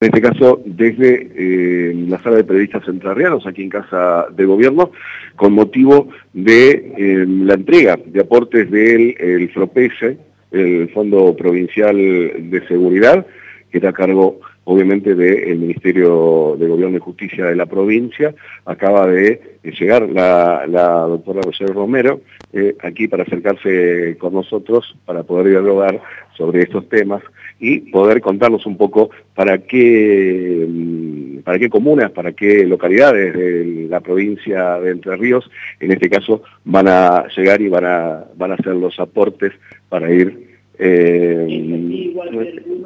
en 0.00 0.06
este 0.06 0.22
caso 0.22 0.62
desde 0.64 1.30
eh, 1.34 1.94
la 2.08 2.18
sala 2.22 2.36
de 2.36 2.44
periodistas 2.44 2.88
entrerrianos, 2.88 3.46
aquí 3.46 3.62
en 3.62 3.68
Casa 3.68 4.28
de 4.34 4.46
Gobierno, 4.46 4.92
con 5.36 5.52
motivo 5.52 6.08
de 6.32 6.94
eh, 6.96 7.26
la 7.28 7.52
entrega 7.52 7.98
de 8.02 8.20
aportes 8.20 8.70
del 8.70 9.14
el 9.20 9.50
FROPESE, 9.50 10.16
el 10.52 10.88
Fondo 10.94 11.36
Provincial 11.36 11.96
de 11.96 12.64
Seguridad, 12.66 13.26
que 13.70 13.76
está 13.76 13.90
a 13.90 13.92
cargo 13.92 14.40
obviamente 14.64 15.14
del 15.14 15.58
Ministerio 15.58 16.56
de 16.58 16.66
Gobierno 16.66 16.96
y 16.96 17.00
Justicia 17.00 17.46
de 17.46 17.56
la 17.56 17.66
provincia. 17.66 18.34
Acaba 18.64 19.06
de 19.06 19.58
llegar 19.64 20.08
la, 20.08 20.64
doctora 21.08 21.42
Rosario 21.42 21.74
Romero 21.74 22.22
eh, 22.54 22.74
aquí 22.82 23.06
para 23.06 23.24
acercarse 23.24 24.16
con 24.18 24.32
nosotros 24.32 24.96
para 25.04 25.24
poder 25.24 25.48
dialogar 25.48 26.00
sobre 26.36 26.62
estos 26.62 26.88
temas 26.88 27.22
y 27.60 27.90
poder 27.90 28.20
contarnos 28.20 28.64
un 28.66 28.76
poco 28.76 29.10
para 29.34 29.58
qué, 29.58 30.66
mm, 30.68 31.38
para 31.40 31.58
qué 31.58 31.68
comunas, 31.68 32.10
para 32.10 32.32
qué 32.32 32.66
localidades 32.66 33.34
de 33.34 33.86
la 33.88 34.00
provincia 34.00 34.80
de 34.80 34.90
Entre 34.92 35.14
Ríos, 35.16 35.48
en 35.78 35.92
este 35.92 36.08
caso, 36.08 36.42
van 36.64 36.88
a 36.88 37.26
llegar 37.36 37.60
y 37.60 37.68
van 37.68 37.84
a, 37.84 38.24
van 38.36 38.52
a 38.52 38.54
hacer 38.54 38.74
los 38.74 38.98
aportes 38.98 39.52
para 39.88 40.10
ir 40.10 40.50
eh, 40.82 42.14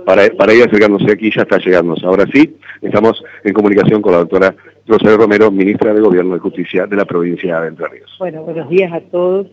para, 0.05 0.29
para 0.31 0.53
ir 0.53 0.65
acercándose 0.65 1.13
aquí, 1.13 1.31
ya 1.31 1.43
está 1.43 1.59
llegando. 1.59 1.95
Ahora 2.03 2.27
sí, 2.33 2.57
estamos 2.83 3.23
en 3.45 3.53
comunicación 3.53 4.03
con 4.03 4.13
la 4.13 4.19
doctora 4.19 4.55
Rosario 4.87 5.17
Romero, 5.17 5.51
ministra 5.53 5.95
de 5.95 6.01
Gobierno 6.01 6.35
de 6.35 6.41
Justicia 6.41 6.87
de 6.87 6.97
la 6.97 7.05
provincia 7.05 7.61
de 7.61 7.69
Entre 7.69 7.87
Ríos. 7.87 8.17
Bueno, 8.19 8.43
buenos 8.43 8.69
días 8.69 8.93
a 8.93 9.01
todos. 9.01 9.47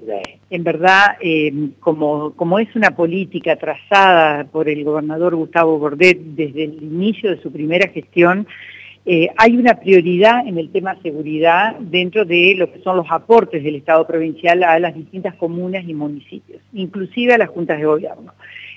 En 0.51 0.63
verdad, 0.63 1.17
como, 1.79 2.33
como 2.33 2.59
es 2.59 2.75
una 2.75 2.91
política 2.91 3.55
trazada 3.55 4.43
por 4.43 4.67
el 4.67 4.83
gobernador 4.83 5.33
Gustavo 5.33 5.79
Bordet 5.79 6.19
desde 6.19 6.65
el 6.65 6.83
inicio 6.83 7.31
de 7.31 7.41
su 7.41 7.51
primera 7.51 7.87
gestión, 7.87 8.45
eh, 9.03 9.29
hay 9.35 9.57
una 9.57 9.79
prioridad 9.79 10.45
en 10.45 10.59
el 10.59 10.71
tema 10.71 10.95
seguridad 11.01 11.75
dentro 11.79 12.23
de 12.23 12.53
lo 12.55 12.71
que 12.71 12.81
son 12.81 12.97
los 12.97 13.07
aportes 13.09 13.63
del 13.63 13.75
Estado 13.75 14.05
provincial 14.05 14.61
a 14.63 14.77
las 14.77 14.93
distintas 14.93 15.33
comunas 15.35 15.83
y 15.87 15.93
municipios, 15.95 16.61
inclusive 16.71 17.33
a 17.33 17.39
las 17.39 17.49
juntas 17.49 17.79
de 17.79 17.85
gobierno. 17.85 18.33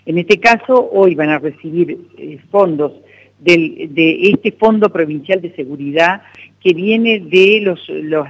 En 0.07 0.17
este 0.17 0.41
caso, 0.41 0.89
hoy 0.93 1.15
van 1.15 1.29
a 1.29 1.39
recibir 1.39 1.99
eh, 2.17 2.39
fondos 2.51 2.93
de 3.41 4.31
este 4.31 4.53
Fondo 4.53 4.91
Provincial 4.91 5.41
de 5.41 5.55
Seguridad 5.55 6.23
que 6.65 6.73
viene 6.73 7.21
de 7.21 7.77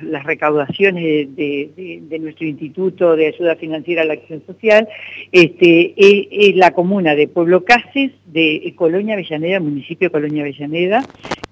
las 0.03 0.25
recaudaciones 0.25 1.37
de, 1.37 2.19
nuestro 2.21 2.45
Instituto 2.45 3.15
de 3.15 3.29
Ayuda 3.29 3.55
Financiera 3.55 4.03
a 4.03 4.05
la 4.05 4.15
Acción 4.15 4.43
Social, 4.45 4.89
este, 5.31 5.95
es, 5.97 6.57
la 6.57 6.73
comuna 6.73 7.15
de 7.15 7.29
Pueblo 7.29 7.65
Cases, 7.65 8.11
de 8.27 8.75
Colonia 8.77 9.15
Avellaneda, 9.15 9.61
municipio 9.61 10.09
de 10.09 10.13
Colonia 10.13 10.43
Avellaneda, 10.43 11.05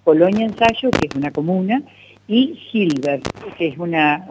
Colonia 0.02 0.44
Ensayo, 0.44 0.90
que 0.90 1.06
es 1.06 1.14
una 1.14 1.30
comuna, 1.30 1.84
y 2.26 2.56
Gilbert, 2.56 3.28
que 3.56 3.68
es 3.68 3.78
una, 3.78 4.26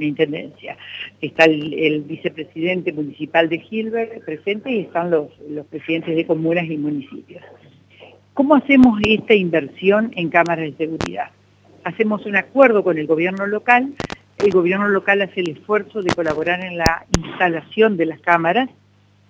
intendencia. 0.00 0.76
Está 1.20 1.46
el, 1.46 2.02
vicepresidente 2.02 2.92
municipal 2.92 3.48
de 3.48 3.58
Gilbert 3.58 4.24
presente 4.24 4.70
y 4.70 4.80
están 4.82 5.10
los, 5.10 5.26
los 5.48 5.66
presidentes 5.66 6.14
de 6.14 6.24
comunas 6.24 6.70
y 6.70 6.76
municipios. 6.76 7.42
¿Cómo 8.40 8.54
hacemos 8.54 8.98
esta 9.02 9.34
inversión 9.34 10.12
en 10.16 10.30
cámaras 10.30 10.64
de 10.64 10.72
seguridad? 10.72 11.28
Hacemos 11.84 12.24
un 12.24 12.36
acuerdo 12.36 12.82
con 12.82 12.96
el 12.96 13.06
gobierno 13.06 13.46
local, 13.46 13.92
el 14.38 14.50
gobierno 14.50 14.88
local 14.88 15.20
hace 15.20 15.40
el 15.40 15.50
esfuerzo 15.50 16.00
de 16.00 16.14
colaborar 16.14 16.64
en 16.64 16.78
la 16.78 17.04
instalación 17.18 17.98
de 17.98 18.06
las 18.06 18.18
cámaras 18.20 18.70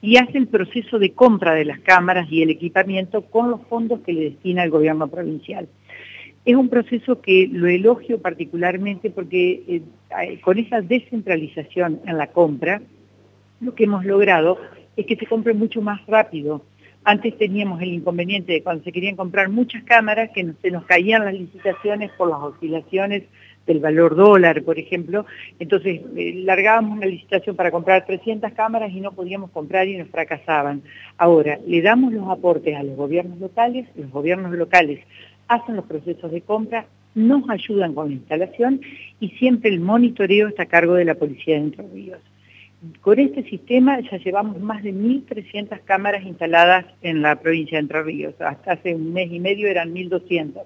y 0.00 0.18
hace 0.18 0.38
el 0.38 0.46
proceso 0.46 1.00
de 1.00 1.10
compra 1.10 1.54
de 1.54 1.64
las 1.64 1.80
cámaras 1.80 2.30
y 2.30 2.42
el 2.42 2.50
equipamiento 2.50 3.22
con 3.22 3.50
los 3.50 3.62
fondos 3.62 3.98
que 4.06 4.12
le 4.12 4.30
destina 4.30 4.62
el 4.62 4.70
gobierno 4.70 5.08
provincial. 5.08 5.66
Es 6.44 6.54
un 6.54 6.68
proceso 6.68 7.20
que 7.20 7.48
lo 7.50 7.66
elogio 7.66 8.22
particularmente 8.22 9.10
porque 9.10 9.64
eh, 9.66 10.40
con 10.40 10.56
esa 10.56 10.82
descentralización 10.82 12.00
en 12.06 12.16
la 12.16 12.28
compra, 12.28 12.80
lo 13.60 13.74
que 13.74 13.84
hemos 13.84 14.04
logrado 14.04 14.58
es 14.96 15.04
que 15.04 15.16
se 15.16 15.26
compre 15.26 15.52
mucho 15.52 15.82
más 15.82 16.00
rápido. 16.06 16.62
Antes 17.04 17.36
teníamos 17.38 17.80
el 17.80 17.94
inconveniente 17.94 18.52
de 18.52 18.62
cuando 18.62 18.84
se 18.84 18.92
querían 18.92 19.16
comprar 19.16 19.48
muchas 19.48 19.82
cámaras 19.84 20.30
que 20.34 20.52
se 20.60 20.70
nos 20.70 20.84
caían 20.84 21.24
las 21.24 21.34
licitaciones 21.34 22.10
por 22.12 22.28
las 22.28 22.40
oscilaciones 22.40 23.22
del 23.66 23.80
valor 23.80 24.16
dólar, 24.16 24.62
por 24.62 24.78
ejemplo. 24.78 25.26
Entonces, 25.58 26.00
eh, 26.16 26.34
largábamos 26.44 26.98
una 26.98 27.06
licitación 27.06 27.56
para 27.56 27.70
comprar 27.70 28.04
300 28.04 28.52
cámaras 28.52 28.92
y 28.92 29.00
no 29.00 29.12
podíamos 29.12 29.50
comprar 29.50 29.88
y 29.88 29.96
nos 29.96 30.08
fracasaban. 30.08 30.82
Ahora, 31.16 31.58
le 31.66 31.80
damos 31.80 32.12
los 32.12 32.28
aportes 32.28 32.76
a 32.76 32.82
los 32.82 32.96
gobiernos 32.96 33.38
locales, 33.38 33.86
los 33.94 34.10
gobiernos 34.10 34.52
locales 34.52 35.00
hacen 35.48 35.76
los 35.76 35.84
procesos 35.86 36.30
de 36.30 36.42
compra, 36.42 36.86
nos 37.14 37.48
ayudan 37.50 37.92
con 37.94 38.08
la 38.08 38.14
instalación 38.14 38.80
y 39.18 39.30
siempre 39.30 39.70
el 39.70 39.80
monitoreo 39.80 40.48
está 40.48 40.62
a 40.62 40.66
cargo 40.66 40.94
de 40.94 41.04
la 41.04 41.16
Policía 41.16 41.56
de 41.56 41.62
Entre. 41.62 41.84
Con 43.00 43.18
este 43.18 43.42
sistema 43.44 44.00
ya 44.00 44.16
llevamos 44.18 44.60
más 44.60 44.82
de 44.82 44.92
1.300 44.94 45.80
cámaras 45.84 46.24
instaladas 46.24 46.86
en 47.02 47.22
la 47.22 47.36
provincia 47.36 47.76
de 47.76 47.82
Entre 47.82 48.02
Ríos. 48.02 48.34
Hasta 48.40 48.72
hace 48.72 48.94
un 48.94 49.12
mes 49.12 49.30
y 49.30 49.38
medio 49.38 49.68
eran 49.68 49.94
1.200 49.94 50.62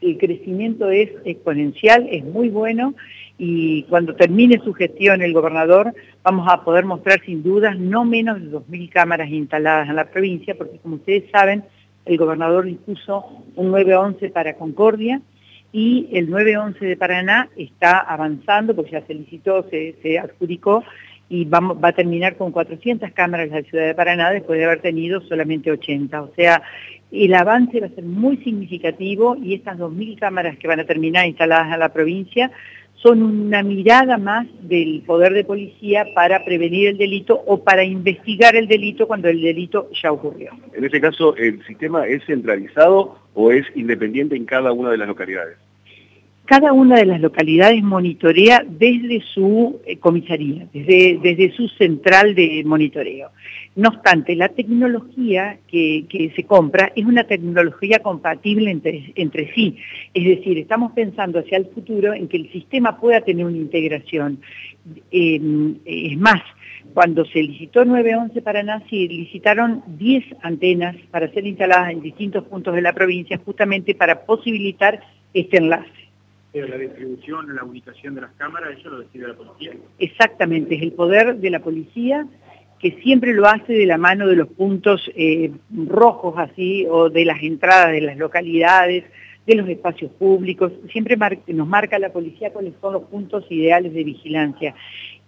el 0.00 0.18
crecimiento 0.18 0.90
es 0.90 1.10
exponencial, 1.24 2.06
es 2.10 2.24
muy 2.24 2.48
bueno 2.48 2.94
y 3.38 3.82
cuando 3.84 4.14
termine 4.14 4.60
su 4.62 4.72
gestión 4.72 5.22
el 5.22 5.32
gobernador 5.32 5.94
vamos 6.22 6.46
a 6.50 6.64
poder 6.64 6.84
mostrar 6.84 7.20
sin 7.24 7.42
dudas 7.42 7.78
no 7.78 8.04
menos 8.04 8.40
de 8.40 8.50
2.000 8.50 8.90
cámaras 8.90 9.30
instaladas 9.30 9.88
en 9.88 9.96
la 9.96 10.10
provincia, 10.10 10.54
porque 10.56 10.78
como 10.78 10.96
ustedes 10.96 11.30
saben, 11.30 11.64
el 12.04 12.18
gobernador 12.18 12.68
impuso 12.68 13.44
un 13.56 13.70
911 13.70 14.30
para 14.30 14.54
Concordia 14.54 15.20
y 15.72 16.08
el 16.12 16.30
911 16.30 16.84
de 16.84 16.96
Paraná 16.96 17.48
está 17.56 17.98
avanzando, 17.98 18.74
porque 18.74 18.92
ya 18.92 19.06
se 19.06 19.14
licitó, 19.14 19.66
se, 19.68 20.18
adjudicó 20.18 20.84
y 21.28 21.44
va 21.44 21.76
a 21.82 21.92
terminar 21.92 22.36
con 22.36 22.52
400 22.52 23.10
cámaras 23.12 23.48
la 23.50 23.62
ciudad 23.62 23.86
de 23.86 23.94
Paraná 23.94 24.30
después 24.30 24.58
de 24.58 24.64
haber 24.64 24.80
tenido 24.80 25.20
solamente 25.22 25.70
80. 25.70 26.22
O 26.22 26.32
sea, 26.34 26.62
el 27.10 27.34
avance 27.34 27.80
va 27.80 27.86
a 27.86 27.90
ser 27.90 28.04
muy 28.04 28.36
significativo 28.38 29.36
y 29.36 29.54
estas 29.54 29.78
2.000 29.78 30.18
cámaras 30.18 30.56
que 30.58 30.68
van 30.68 30.80
a 30.80 30.84
terminar 30.84 31.26
instaladas 31.26 31.72
en 31.72 31.80
la 31.80 31.92
provincia 31.92 32.50
son 32.94 33.22
una 33.22 33.62
mirada 33.62 34.16
más 34.18 34.46
del 34.62 35.02
poder 35.06 35.32
de 35.34 35.44
policía 35.44 36.06
para 36.14 36.44
prevenir 36.44 36.88
el 36.88 36.98
delito 36.98 37.40
o 37.46 37.62
para 37.62 37.84
investigar 37.84 38.56
el 38.56 38.68
delito 38.68 39.06
cuando 39.06 39.28
el 39.28 39.40
delito 39.42 39.90
ya 40.02 40.10
ocurrió. 40.12 40.52
En 40.72 40.84
este 40.84 41.00
caso, 41.00 41.36
¿el 41.36 41.64
sistema 41.66 42.06
es 42.06 42.24
centralizado 42.24 43.18
o 43.34 43.52
es 43.52 43.66
independiente 43.74 44.34
en 44.34 44.46
cada 44.46 44.72
una 44.72 44.90
de 44.90 44.96
las 44.96 45.08
localidades? 45.08 45.58
Cada 46.46 46.72
una 46.72 46.96
de 46.96 47.06
las 47.06 47.20
localidades 47.20 47.82
monitorea 47.82 48.64
desde 48.66 49.20
su 49.34 49.80
eh, 49.84 49.98
comisaría, 49.98 50.66
desde, 50.72 51.18
desde, 51.20 51.52
su 51.52 51.68
central 51.70 52.34
de 52.36 52.62
monitoreo. 52.64 53.30
No 53.74 53.88
obstante, 53.88 54.36
la 54.36 54.48
tecnología 54.48 55.58
que, 55.66 56.32
se 56.34 56.44
compra 56.44 56.92
es 56.94 57.04
una 57.04 57.24
tecnología 57.24 57.98
compatible 57.98 58.70
entre, 58.70 59.12
entre, 59.16 59.52
sí. 59.54 59.76
Es 60.14 60.24
decir, 60.24 60.56
estamos 60.58 60.92
pensando 60.92 61.40
hacia 61.40 61.58
el 61.58 61.66
futuro 61.66 62.14
en 62.14 62.28
que 62.28 62.36
el 62.36 62.50
sistema 62.52 62.98
pueda 62.98 63.20
tener 63.20 63.44
una 63.44 63.56
integración. 63.56 64.38
Em, 65.10 65.76
es 65.84 66.16
más, 66.16 66.40
cuando 66.94 67.24
se 67.26 67.42
licitó 67.42 67.84
911 67.84 68.40
Paraná, 68.40 68.82
se 68.88 68.96
licitaron 68.96 69.82
10 69.98 70.24
antenas 70.42 70.96
para 71.10 71.28
ser 71.32 71.44
instaladas 71.44 71.90
en 71.90 72.02
distintos 72.02 72.44
puntos 72.44 72.74
de 72.74 72.82
la 72.82 72.92
provincia 72.92 73.38
justamente 73.44 73.96
para 73.96 74.24
posibilitar 74.24 75.00
este 75.34 75.58
enlace. 75.58 75.95
Pero 76.52 76.68
la 76.68 76.78
distribución, 76.78 77.54
la 77.54 77.64
ubicación 77.64 78.14
de 78.14 78.22
las 78.22 78.32
cámaras, 78.32 78.78
eso 78.78 78.90
lo 78.90 79.00
decide 79.00 79.28
la 79.28 79.34
policía. 79.34 79.72
Exactamente, 79.98 80.74
es 80.74 80.82
el 80.82 80.92
poder 80.92 81.36
de 81.36 81.50
la 81.50 81.60
policía 81.60 82.26
que 82.78 82.92
siempre 83.02 83.32
lo 83.32 83.46
hace 83.46 83.72
de 83.72 83.86
la 83.86 83.96
mano 83.96 84.26
de 84.26 84.36
los 84.36 84.48
puntos 84.48 85.10
eh, 85.14 85.50
rojos 85.70 86.34
así, 86.36 86.86
o 86.88 87.08
de 87.08 87.24
las 87.24 87.42
entradas 87.42 87.92
de 87.92 88.02
las 88.02 88.16
localidades, 88.16 89.04
de 89.46 89.54
los 89.54 89.68
espacios 89.68 90.10
públicos, 90.12 90.72
siempre 90.90 91.16
nos 91.46 91.68
marca 91.68 91.98
la 91.98 92.12
policía 92.12 92.52
cuáles 92.52 92.74
son 92.80 92.94
los 92.94 93.04
puntos 93.04 93.44
ideales 93.48 93.94
de 93.94 94.04
vigilancia. 94.04 94.74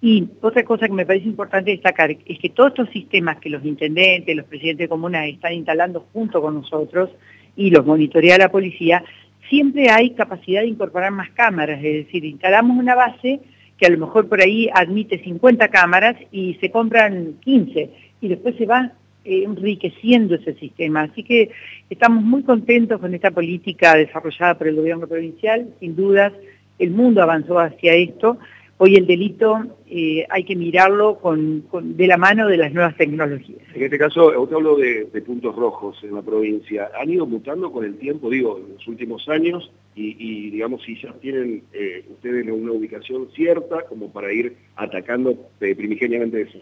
Y 0.01 0.29
otra 0.41 0.65
cosa 0.65 0.87
que 0.87 0.93
me 0.93 1.07
parece 1.07 1.27
importante 1.27 1.71
destacar 1.71 2.11
es 2.11 2.39
que 2.39 2.51
todos 2.51 2.71
estos 2.71 2.91
sistemas 2.91 3.39
que 3.39 3.51
los 3.51 3.65
intendentes, 3.65 4.35
los 4.37 4.47
presidentes 4.47 4.85
de 4.85 4.89
comunas 4.89 5.27
están 5.29 5.53
instalando 5.53 6.07
junto 6.13 6.43
con 6.43 6.55
nosotros 6.55 7.11
y 7.57 7.71
los 7.71 7.87
monitorea 7.87 8.39
la 8.39 8.51
policía, 8.51 9.05
siempre 9.49 9.91
hay 9.91 10.11
capacidad 10.11 10.63
de 10.63 10.69
incorporar 10.69 11.11
más 11.11 11.31
cámaras, 11.31 11.79
es 11.83 12.07
decir, 12.07 12.25
instalamos 12.25 12.77
una 12.77 12.95
base 12.95 13.41
que 13.77 13.87
a 13.87 13.91
lo 13.91 13.99
mejor 13.99 14.29
por 14.29 14.41
ahí 14.41 14.69
admite 14.75 15.23
50 15.23 15.69
cámaras 15.69 16.17
y 16.33 16.55
se 16.55 16.71
compran 16.71 17.35
15 17.41 17.91
y 18.21 18.29
después 18.29 18.57
se 18.57 18.67
va 18.67 18.93
eh, 19.25 19.45
enriqueciendo 19.45 20.35
ese 20.35 20.55
sistema. 20.55 21.03
Así 21.03 21.23
que 21.23 21.51
estamos 21.89 22.25
muy 22.25 22.43
contentos 22.43 23.01
con 23.01 23.15
esta 23.15 23.31
política 23.31 23.95
desarrollada 23.95 24.59
por 24.59 24.69
el 24.69 24.77
gobierno 24.77 25.07
provincial, 25.07 25.69
sin 25.81 25.95
dudas 25.95 26.33
el 26.79 26.91
mundo 26.91 27.23
avanzó 27.23 27.59
hacia 27.59 27.95
esto. 27.95 28.39
Hoy 28.81 28.95
el 28.95 29.07
delito 29.09 29.59
eh, 29.89 30.25
hay 30.31 30.45
que 30.45 30.55
mirarlo 30.55 31.19
con, 31.19 31.65
de 31.97 32.07
la 32.07 32.17
mano 32.17 32.47
de 32.47 32.57
las 32.57 32.73
nuevas 32.73 32.97
tecnologías. 32.97 33.61
En 33.75 33.83
este 33.83 33.99
caso, 33.99 34.41
usted 34.41 34.55
habló 34.55 34.77
de, 34.77 35.07
puntos 35.27 35.57
rojos 35.57 35.99
en 36.05 36.15
la 36.15 36.23
provincia. 36.23 36.89
¿Han 37.01 37.11
ido 37.11 37.27
mutando 37.27 37.73
con 37.73 37.85
el 37.85 37.99
tiempo, 37.99 38.31
digo, 38.31 38.57
en 38.59 38.75
los 38.75 38.87
últimos 38.87 39.29
años? 39.29 39.69
Y, 40.01 40.51
digamos, 40.51 40.83
si 40.85 41.01
ya 41.01 41.13
tienen 41.15 41.65
eh, 41.73 42.05
ustedes 42.11 42.47
una 42.47 42.73
ubicación 42.73 43.29
cierta 43.35 43.83
como 43.89 44.13
para 44.13 44.33
ir 44.33 44.57
atacando 44.77 45.51
eh, 45.61 45.75
primigeniamente 45.75 46.43
eso. 46.43 46.59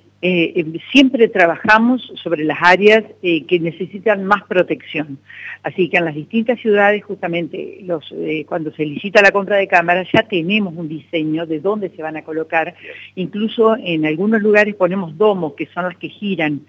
siempre 0.91 1.29
trabajamos 1.29 2.11
sobre 2.23 2.45
las 2.45 2.59
áreas 2.63 3.05
que 3.21 3.61
necesitan 3.61 4.25
más 4.25 4.43
protección. 4.45 5.19
Así 5.63 5.91
que 5.91 5.99
en 5.99 6.07
las 6.07 6.15
distintas 6.15 6.59
ciudades, 6.61 7.05
justamente, 7.05 7.81
los, 7.83 8.15
cuando 8.47 8.73
se 8.73 8.87
licita 8.87 9.21
la 9.21 9.33
compra 9.33 9.57
de 9.57 9.69
cámaras, 9.69 10.09
ya 10.13 10.23
tenemos 10.23 10.75
un 10.75 10.89
diseño 10.89 11.45
de 11.45 11.61
dónde 11.61 11.91
se 11.91 12.03
van 12.03 12.17
a 12.17 12.23
colocar 12.23 12.75
Incluso 13.15 13.77
en 13.77 14.07
algunos 14.07 14.43
lugares 14.43 14.75
ponemos 14.75 15.17
domos, 15.17 15.55
que 15.55 15.67
son 15.67 15.85
los 15.85 15.97
que 15.97 16.09
giran, 16.09 16.63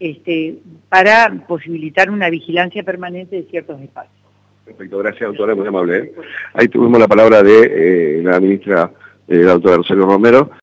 este, 0.00 0.58
para 0.88 1.44
posibilitar 1.46 2.10
una 2.10 2.28
vigilancia 2.30 2.82
permanente 2.82 3.36
de 3.36 3.44
ciertos 3.44 3.80
espacios. 3.80 4.21
Perfecto, 4.72 4.98
gracias 4.98 5.28
doctora, 5.28 5.54
muy 5.54 5.66
amable. 5.66 5.98
¿eh? 5.98 6.12
Ahí 6.54 6.68
tuvimos 6.68 6.98
la 6.98 7.06
palabra 7.06 7.42
de 7.42 8.18
eh, 8.18 8.22
la 8.22 8.40
ministra, 8.40 8.90
eh, 9.28 9.36
la 9.36 9.52
doctora 9.52 9.76
Rosario 9.76 10.06
Romero. 10.06 10.48